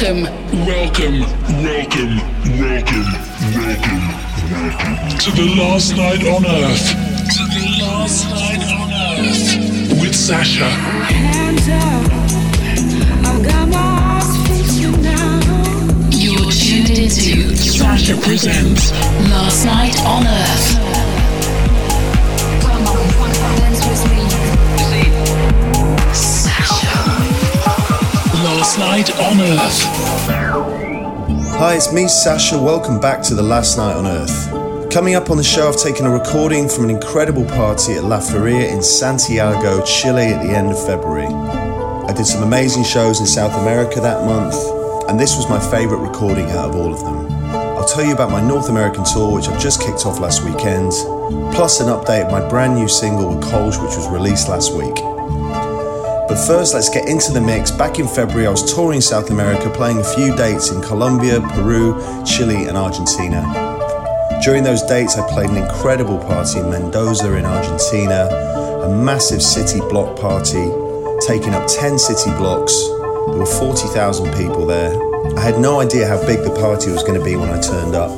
[0.00, 0.22] Welcome,
[0.64, 1.20] welcome,
[1.64, 2.18] welcome,
[2.60, 3.06] welcome,
[3.52, 3.98] welcome,
[4.52, 6.86] welcome to the last night on Earth.
[7.34, 10.68] To the last night on Earth with Sasha.
[10.68, 12.12] Hands up,
[13.26, 15.40] I've got my eyes fixed now.
[16.12, 20.97] You're tuned into Sasha presents Last Night on Earth.
[28.78, 29.82] Night on Earth.
[31.58, 32.56] Hi, it's me, Sasha.
[32.56, 34.92] Welcome back to the Last Night on Earth.
[34.92, 38.20] Coming up on the show, I've taken a recording from an incredible party at La
[38.20, 41.26] Feria in Santiago, Chile at the end of February.
[41.26, 44.54] I did some amazing shows in South America that month,
[45.10, 47.26] and this was my favourite recording out of all of them.
[47.76, 50.92] I'll tell you about my North American tour, which I've just kicked off last weekend,
[51.52, 55.17] plus an update of my brand new single with Kolsch, which was released last week.
[56.28, 57.70] But first, let's get into the mix.
[57.70, 61.96] Back in February, I was touring South America, playing a few dates in Colombia, Peru,
[62.26, 63.40] Chile, and Argentina.
[64.42, 68.28] During those dates, I played an incredible party in Mendoza in Argentina,
[68.84, 70.70] a massive city block party,
[71.26, 72.76] taking up 10 city blocks.
[73.28, 74.92] There were 40,000 people there.
[75.36, 77.94] I had no idea how big the party was going to be when I turned
[77.94, 78.16] up.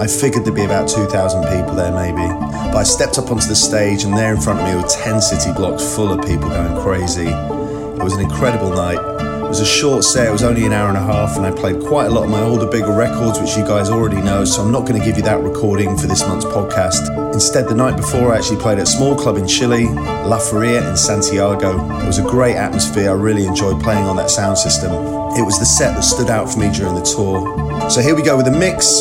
[0.00, 2.26] I figured there'd be about 2,000 people there, maybe.
[2.70, 5.20] But I stepped up onto the stage, and there in front of me were 10
[5.20, 7.57] city blocks full of people going crazy.
[7.98, 9.00] It was an incredible night.
[9.44, 11.50] It was a short set, it was only an hour and a half, and I
[11.50, 14.62] played quite a lot of my older, bigger records, which you guys already know, so
[14.62, 17.34] I'm not going to give you that recording for this month's podcast.
[17.34, 20.88] Instead, the night before, I actually played at a small club in Chile, La Feria
[20.88, 21.72] in Santiago.
[21.98, 24.92] It was a great atmosphere, I really enjoyed playing on that sound system.
[24.92, 27.90] It was the set that stood out for me during the tour.
[27.90, 29.00] So here we go with a mix.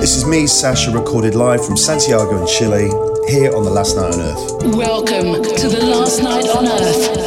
[0.00, 2.88] This is me, Sasha, recorded live from Santiago in Chile,
[3.28, 4.76] here on the Last Night on Earth.
[4.76, 7.23] Welcome to the Last Night on Earth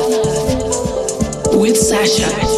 [1.58, 2.57] with Sasha.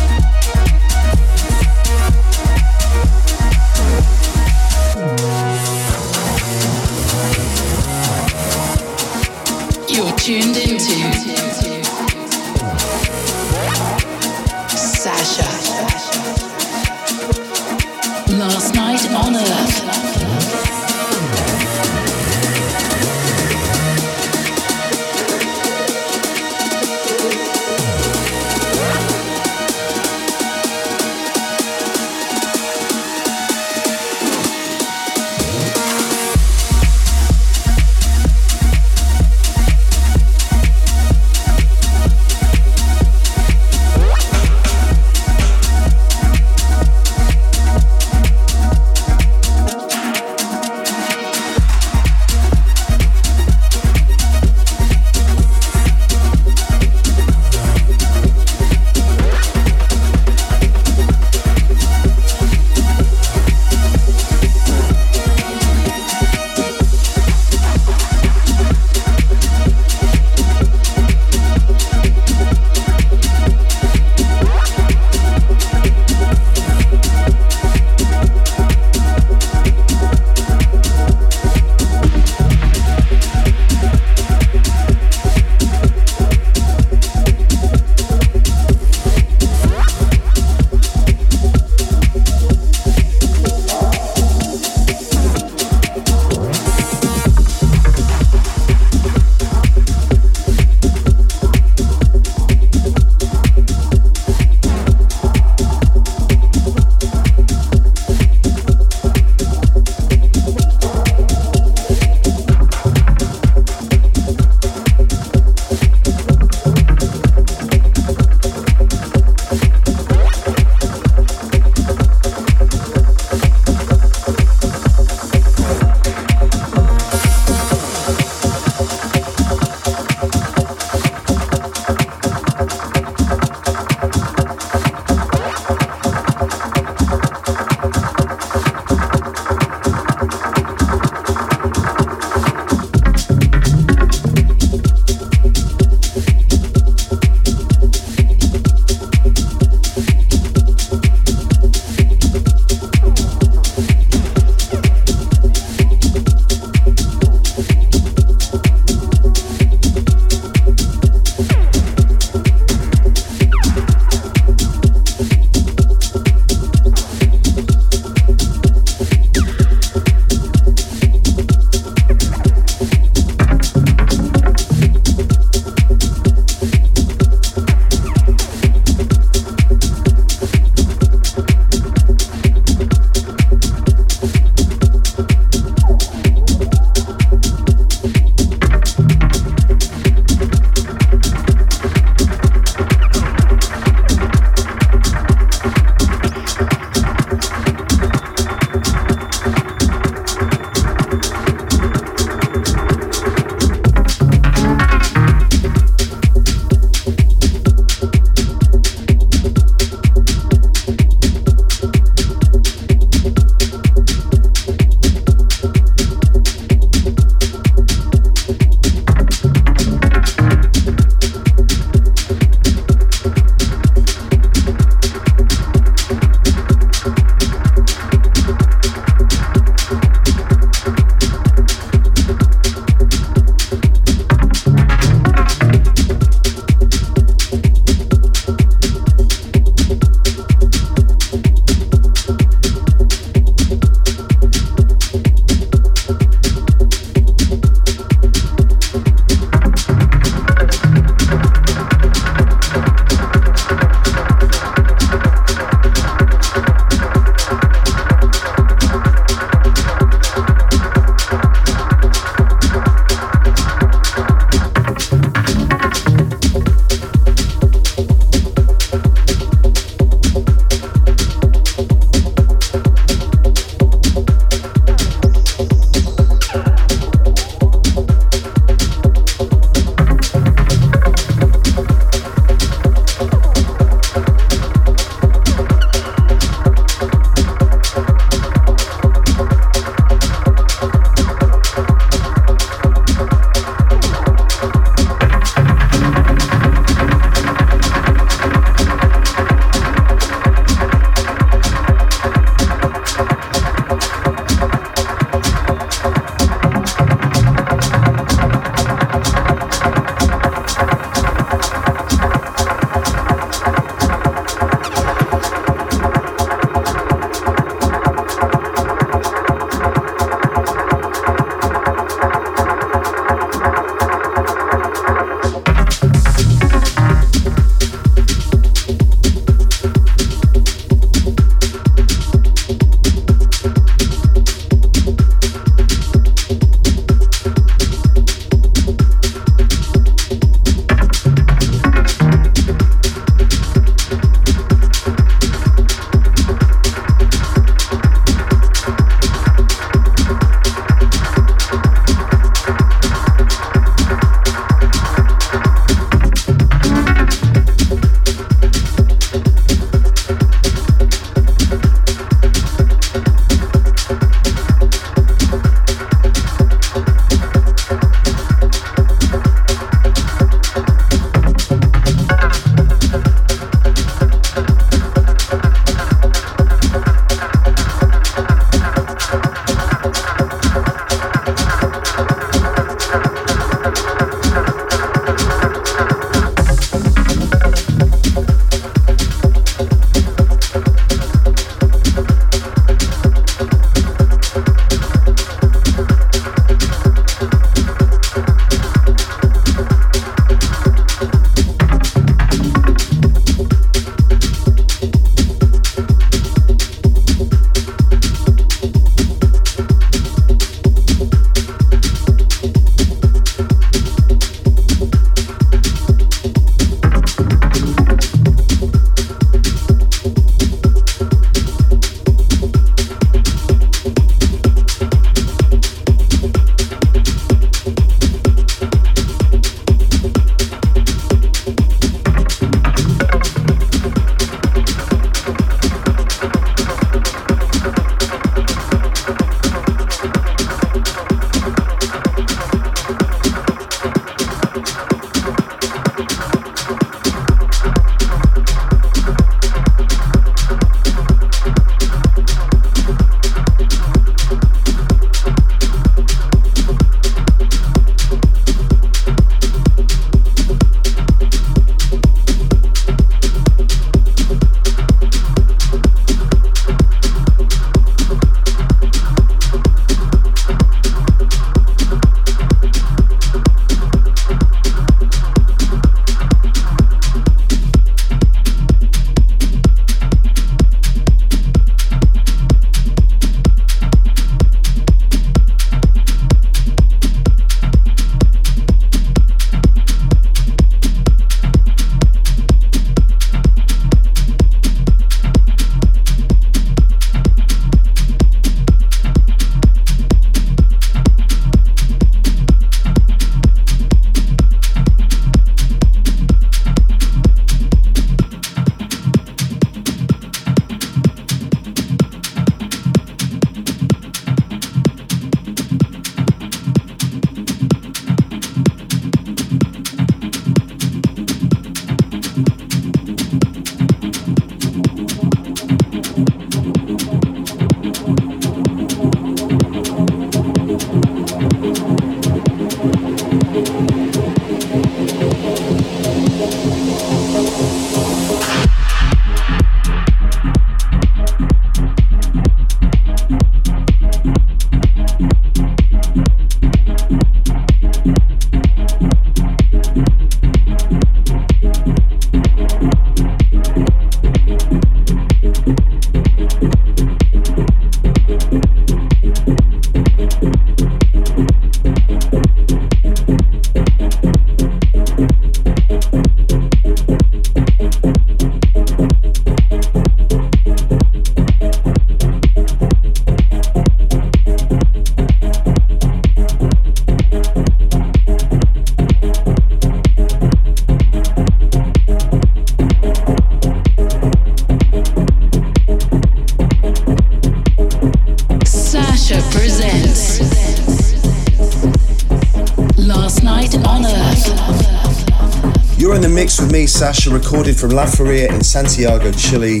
[596.90, 600.00] With me, Sasha, recorded from La Feria in Santiago, Chile,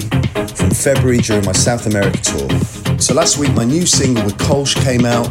[0.54, 2.48] from February during my South America tour.
[2.98, 5.26] So last week, my new single with Kolsch came out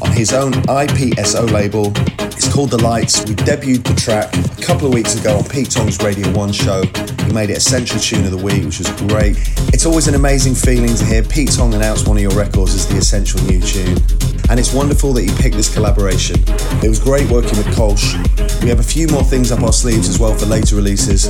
[0.00, 1.92] on his own IPSO label.
[2.36, 3.24] It's called The Lights.
[3.26, 6.82] We debuted the track a couple of weeks ago on Pete Tong's Radio 1 show.
[7.26, 9.36] He made it Essential Tune of the Week, which was great.
[9.72, 12.86] It's always an amazing feeling to hear Pete Tong announce one of your records as
[12.88, 14.21] the Essential New Tune
[14.52, 16.36] and it's wonderful that you picked this collaboration.
[16.84, 18.12] It was great working with Kolsch.
[18.62, 21.26] We have a few more things up our sleeves as well for later releases,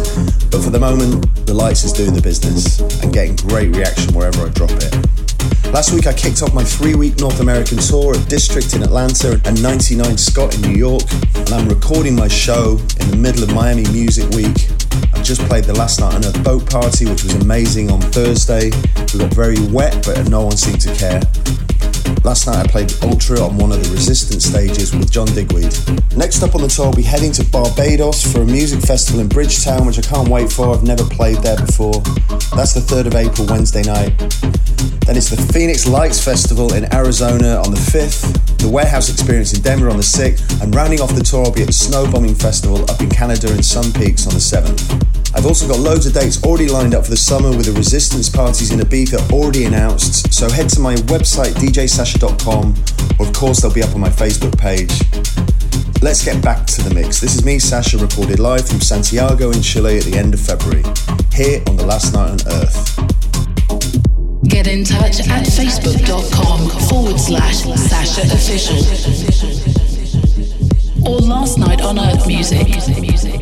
[0.50, 4.44] but for the moment, The Lights is doing the business and getting great reaction wherever
[4.44, 4.90] I drop it.
[5.70, 9.40] Last week I kicked off my three week North American tour at District in Atlanta
[9.44, 11.04] and 99 Scott in New York,
[11.36, 14.66] and I'm recording my show in the middle of Miami Music Week.
[15.14, 18.72] I just played the last night on a boat party, which was amazing on Thursday.
[19.14, 21.22] We got very wet, but no one seemed to care.
[22.24, 25.74] Last night I played Ultra on one of the Resistance stages with John Digweed.
[26.16, 29.28] Next up on the tour, we'll be heading to Barbados for a music festival in
[29.28, 30.72] Bridgetown, which I can't wait for.
[30.72, 31.98] I've never played there before.
[32.54, 34.16] That's the 3rd of April, Wednesday night.
[35.04, 39.62] Then it's the Phoenix Lights Festival in Arizona on the 5th, the Warehouse Experience in
[39.62, 42.36] Denver on the 6th, and rounding off the tour, I'll be at the Snow Bombing
[42.36, 45.21] Festival up in Canada in Sun Peaks on the 7th.
[45.34, 48.28] I've also got loads of dates already lined up for the summer with the resistance
[48.28, 52.74] parties in Ibiza already announced, so head to my website djsasha.com
[53.18, 54.92] or of course they'll be up on my Facebook page.
[56.02, 57.20] Let's get back to the mix.
[57.20, 60.82] This is me, Sasha, recorded live from Santiago in Chile at the end of February,
[61.32, 63.12] here on the last night on Earth.
[64.48, 68.76] Get in touch at facebook.com forward slash Sasha Official.
[71.06, 73.41] Or Last Night on Earth Music.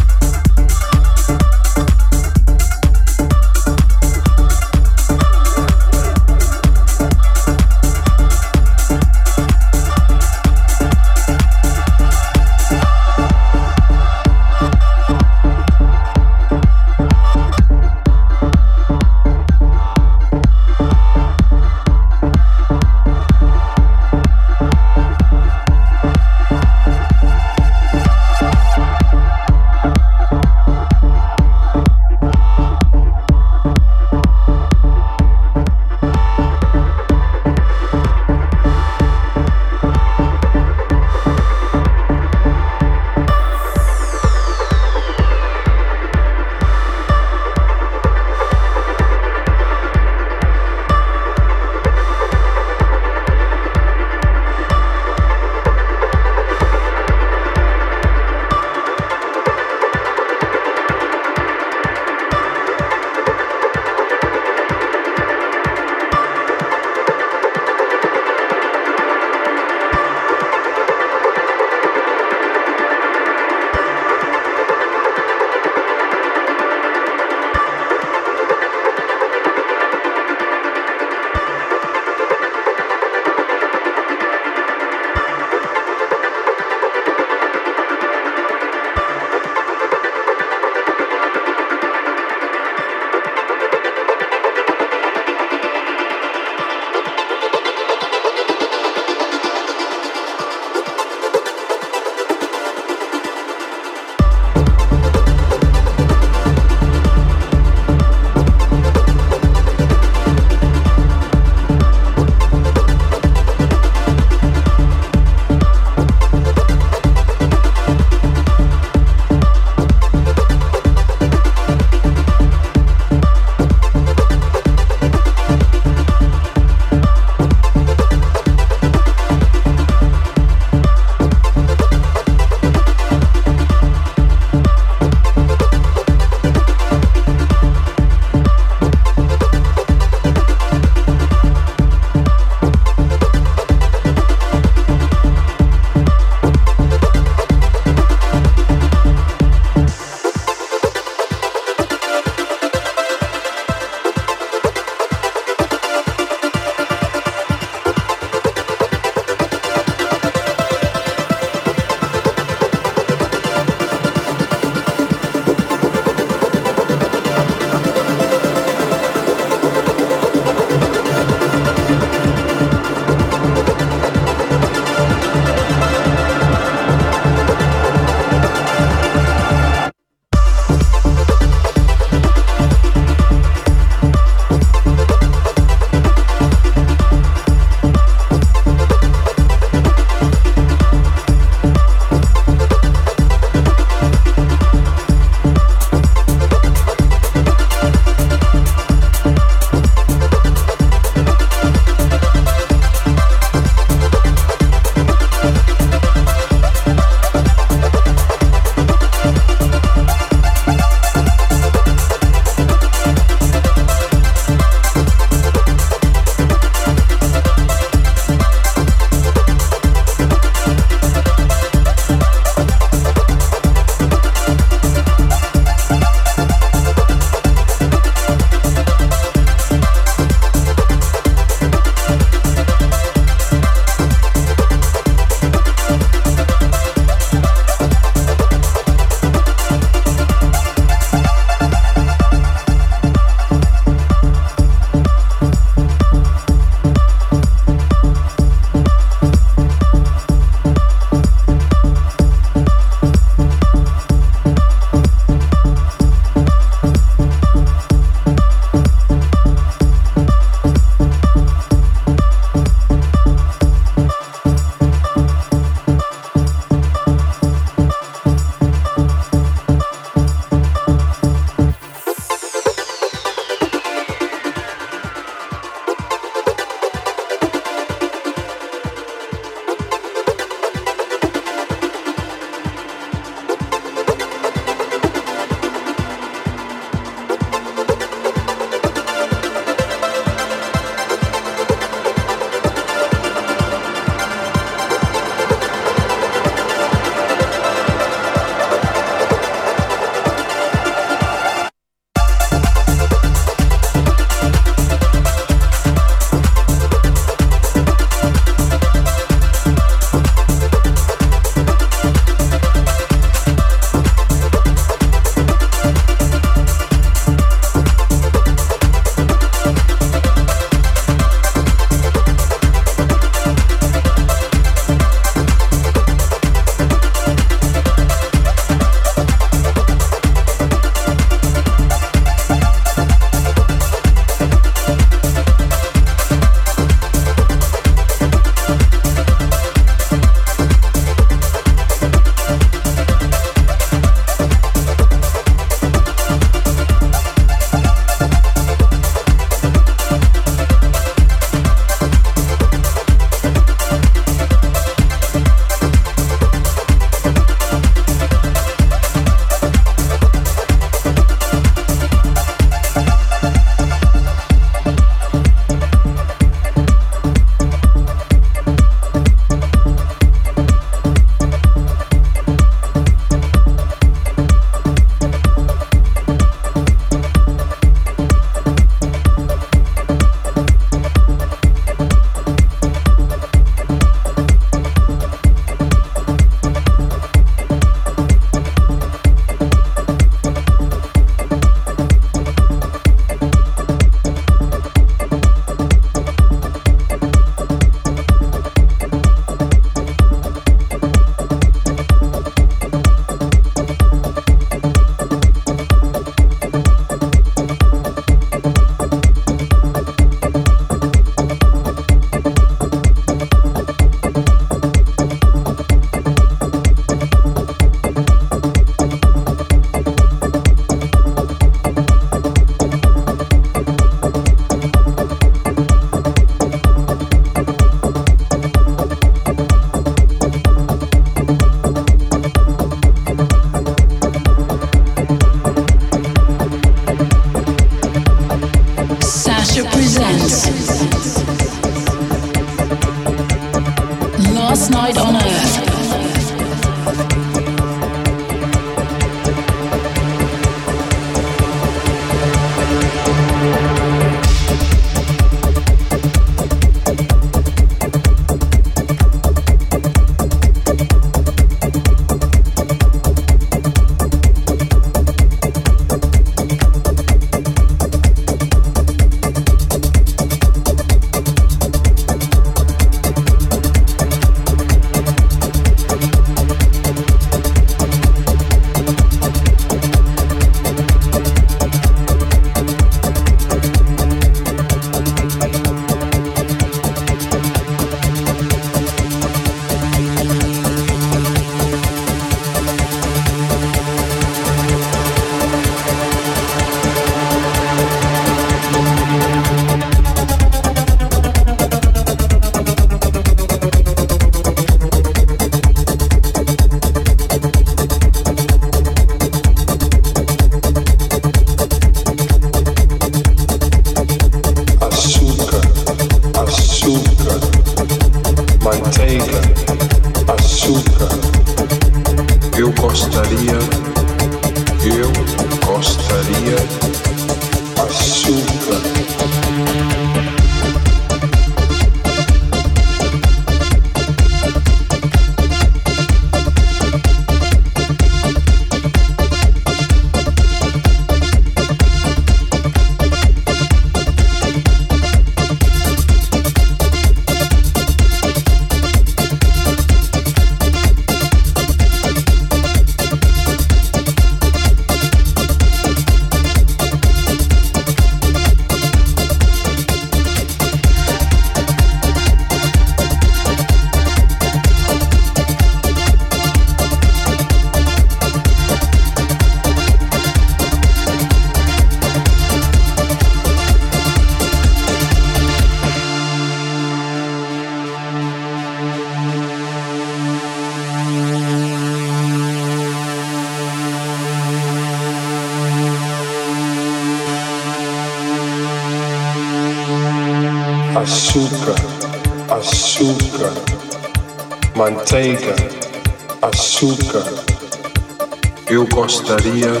[599.50, 600.00] Eu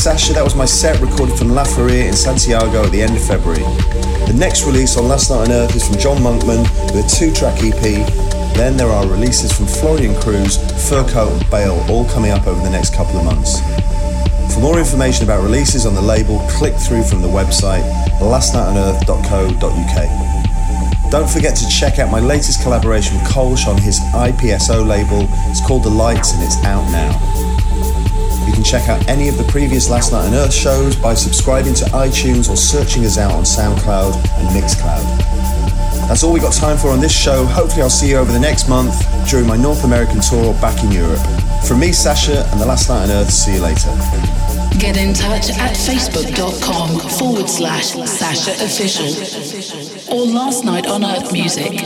[0.00, 0.32] Sasha.
[0.32, 3.60] That was my set recorded from La Feria in Santiago at the end of February.
[4.24, 7.30] The next release on Last Night on Earth is from John Monkman with a two
[7.30, 8.08] track EP.
[8.56, 10.56] Then there are releases from Florian Kruse,
[10.88, 13.60] Furcoat, and Bale, all coming up over the next couple of months.
[14.54, 17.84] For more information about releases on the label, click through from the website
[18.24, 21.10] lastnightonearth.co.uk.
[21.10, 25.28] Don't forget to check out my latest collaboration with Kolsch on his IPSO label.
[25.50, 27.29] It's called The Lights and it's out now.
[28.60, 31.84] Can check out any of the previous Last Night on Earth shows by subscribing to
[31.86, 35.02] iTunes or searching us out on SoundCloud and Mixcloud.
[36.06, 37.46] That's all we got time for on this show.
[37.46, 38.92] Hopefully, I'll see you over the next month
[39.30, 41.20] during my North American tour back in Europe.
[41.66, 43.88] From me, Sasha, and the Last Night on Earth, see you later.
[44.78, 51.80] Get in touch at facebook.com forward slash Sasha Official or Last Night on Earth Music.